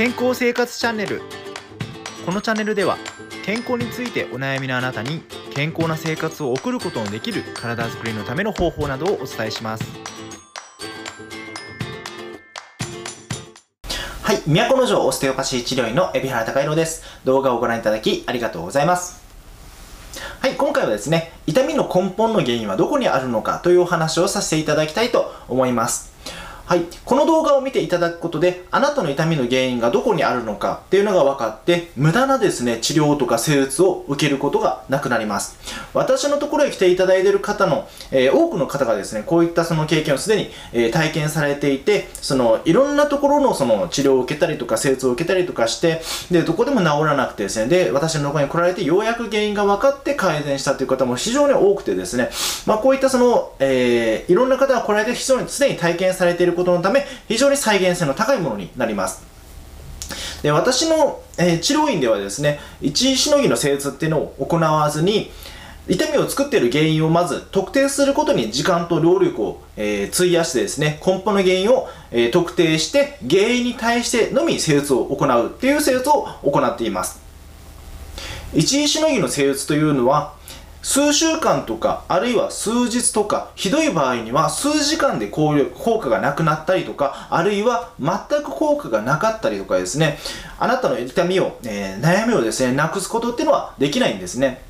[0.00, 1.20] 健康生活チャンネル
[2.24, 2.96] このチャンネルでは
[3.44, 5.20] 健康についてお悩みのあなたに
[5.52, 9.84] 健康な生活を送ることのできる体づくりのための方法などをお伝えします
[14.22, 17.04] はい、都城オステオパシー治療院の海老原隆弘です。
[17.26, 19.20] 動画をご覧いただきありがとうございます。
[20.40, 26.09] はい、今回はですね、痛みの根本の原因はどこにあるのかというお話をさせていただきたいと思います。
[26.70, 35.58] はい、この動画を見ていただくことで、あなたの痛みの原因がどこにあるのかっていうのが分かって、無駄なですね、治療とか施術を受けることがなくなります。
[35.94, 52.30] 私のところへ来ていただいている方の、えー多くの方がですね、こういったその経験をすでに、えー体験されていて、その、いろんなところのその治療を受けたりとか、施術を受けたりとかして、で、どこでも治らなくてですね、で、私のところに来られて、ようやく原因が分かって改善したという方も非常に多くてですね、
[52.64, 59.30] まあ、こういったその、えーいろんな方が来られて、非常にすでに体験されていることのため、非常に再現性の高いものになります。
[60.42, 65.30] で私の、えー治療院ではですね一時しのぎの施術っていうのを行わずに
[65.88, 77.20] 痛みを作っている原因をまず特定することに時間と労力を、えー費やしてですね根本の原因を、えー特定して原因に対してのみ施術を行うっていう施術を行っています
[78.54, 80.34] 一時しのぎの施術というのは
[80.82, 90.18] 数週間とかあるいは数日とかひどい場合には数時間で効力効果がなくなったりとかあるいは全く効果がなかったりとかですね。
[90.58, 94.62] あなたの痛みを、えー悩みをですねなくすことっていうのはできないんですね。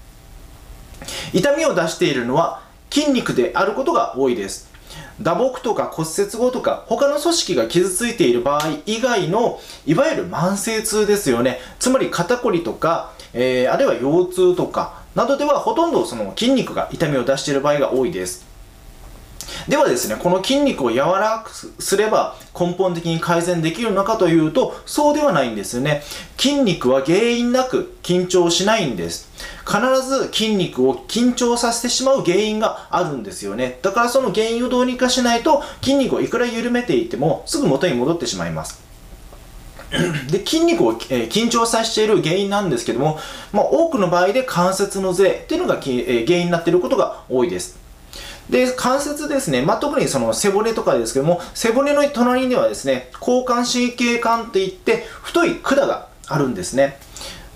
[1.33, 4.69] 痛みを出しているのは筋肉であることが多いです。
[5.23, 11.61] 打撲とか骨折後とか他の組織が傷ついている場合以外のいわゆる慢性痛ですよね。
[11.79, 18.51] つまり肩こりとか、えーあるいは腰痛とかなどではほとんどその筋肉が痛みを出している場合が多いです
[19.69, 21.51] ではですね、この筋肉を柔らかく
[21.83, 26.03] すれば根本的に改善できるのかというと、そうではないんですよね。
[26.39, 29.31] 筋肉は原因なく緊張しないんです。
[29.67, 33.79] 必ず筋肉を緊張させてしまう原因があるんですよね。
[33.83, 38.90] だからその原因をどうにかしないと、筋肉をいくら緩めていてもすぐ元に戻ってしまいます。
[40.31, 43.19] で筋肉を、えー緊張させている原因なんですけども、
[43.53, 47.79] まあ、多くの場合で関節のぜいっていうのが、えー原因になっていることが多いです。
[48.49, 56.99] で、関節ですね、まあ、特にその背骨とかですけども、背骨の隣にはですね、交感神経管っていって、太い管があるんですね。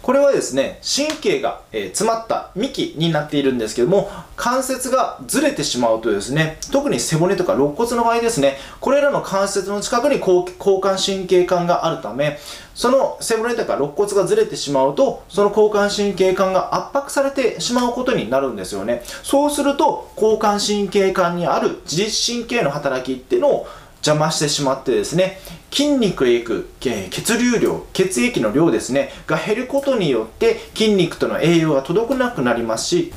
[0.04, 12.38] これはですね、神経が、え詰まった幹になっているんですけども、関節がずれてしまうとですね、特に背骨とか肋骨の場合ですね、これらの関節の近くに交交感神経管があるため、
[12.74, 19.02] その背骨とか肋骨がずれてしまうと、その交感神経管が圧迫されてしまうことになるんですよね。
[19.22, 23.66] そうすると、交感神経管にある自律神経の働きっていうのを
[24.04, 25.38] 邪魔してしまってですね
[25.70, 33.12] 筋肉へ行く血流量血液の量ですねが減ることによって筋肉との栄養が届かなくなりますし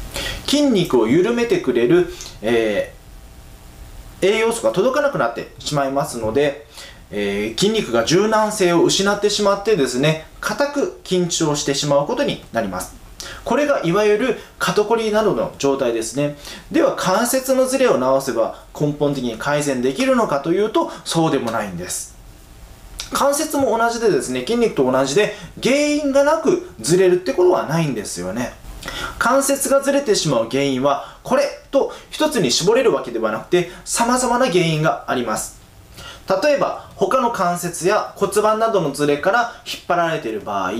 [0.46, 2.08] 筋肉を緩めてくれる、
[2.42, 2.98] えー
[4.20, 6.66] 栄養素が届かなくなってしまいますので、
[7.12, 13.07] えー筋肉が柔軟性を失ってしまってですね硬く緊張してしまうことになります。
[13.48, 16.36] これがいわゆる肩こりなどの状態ですね。
[16.70, 22.18] では関節のズレを直せば根本的に改善できるのかというとそうでもないんです。
[23.14, 28.52] 関節も同じでですね筋肉と同じで原因がなくずれるってことはないんですよね。
[29.18, 35.58] 関節がずれてしまう原因はこれと一つに絞れるわけではなくて様々な原因があります。
[36.44, 40.74] 例えば他の関節や骨盤などのズレから引っ張られている場合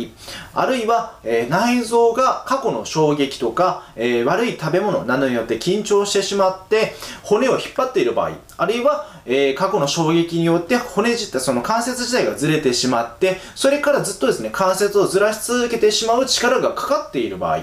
[0.60, 17.60] あるいは、えー内臓が過去の衝撃とか、えー悪い食べ物などによって緊張してしまって骨を引っ張っている場合あるいは、えー過去の衝撃によって骨自体その関節自体がずれてしまってそれからずっとですね関節をずらし続けてしまう力がかかっている場合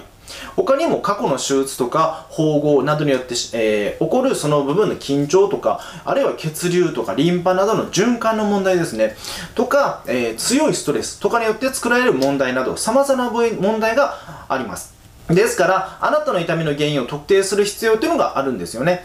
[0.56, 9.16] 他にも過去の手術とか縫合などによって、えー起こるその部分の緊張とかあるいは血流とかリンパなどの循環の問題ですね。
[9.54, 14.93] とか、えー強いストレスとかによって作られる問題など様々な問題があります。
[15.28, 19.04] ですからあなたの痛みの原因を特定する必要というのがあるんですよね。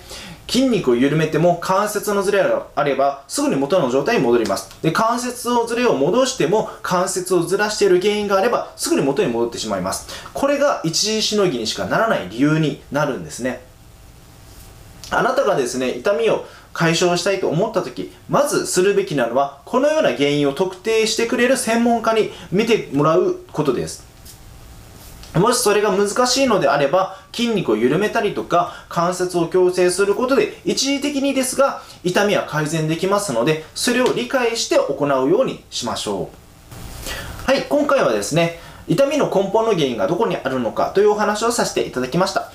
[0.49, 4.75] 筋肉を緩めても関節のズレがあればすぐに元の状態に戻ります。
[4.81, 10.07] で関節のズレを戻しても関節をずらしている原因があればすぐに元に戻ってしまいます。
[10.33, 13.61] これが一時しのぎにしかならない理由になるんですね。
[15.11, 24.08] あなたがですね痛みを解消したいと思った時まずするべきなのはこのような原因を特定してくれる専門家に見てもらうことです。
[25.35, 36.39] もしそれが難しいのであれば筋肉を緩めたりとか関節を矯正することで一時的にですが痛みは改善できますのでそれを理解して行うようにしましょう
[37.49, 42.51] はい、今回はですね、痛みの根本の原因がどこにあるのかというお話をさせていただきました。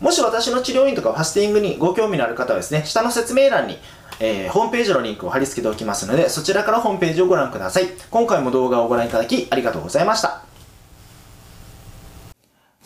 [0.00, 3.76] もし私の治療院とかファスティングにご興味のある方はですね、下の説明欄に、
[4.20, 7.88] えーホームページのリンクを貼り付けておきますので、そちらからホームページをご覧ください。
[8.10, 10.57] 今回も動画をご覧いただきありがとうございました。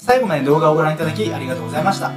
[0.02, 2.10] 最後まで動画をご覧いただきありがとうございました。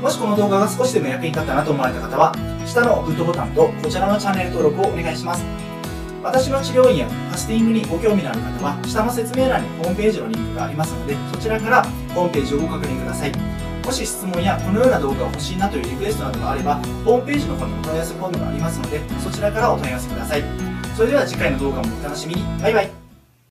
[0.00, 2.34] もしこの動画が少しでも役に立ったなと思われた方は、
[2.64, 5.44] 下のグッドボタンとこちらのチャンネル登録をお願いします。
[6.22, 11.84] 私の治療院やファスティングにご興味のある方は、下の説明欄にホームページのリンクがありますので、そちらから
[12.14, 13.32] ホームページをご確認ください。
[13.84, 20.42] もし質問やこのような動画が欲しいなというリクエストなどがあれば、ホームページの方にお問い合わせフォームがありますので、そちらからお問い合わせください。
[20.96, 22.42] それでは次回の動画もお楽しみに。
[22.62, 23.05] バイバイ。